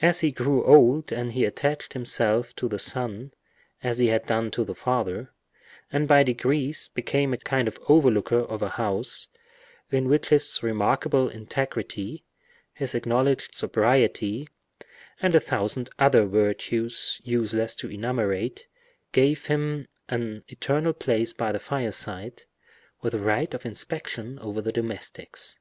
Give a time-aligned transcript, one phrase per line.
[0.00, 3.32] As he grew old he attached himself to the son
[3.80, 5.32] as he had done to the father,
[5.92, 9.28] and by degrees became a kind of over looker of a house
[9.92, 12.24] in which his remarkable integrity,
[12.74, 14.48] his acknowledged sobriety,
[15.20, 18.66] and a thousand other virtues useless to enumerate,
[19.12, 22.42] gave him an eternal place by the fireside,
[23.02, 25.60] with a right of inspection over the domestics.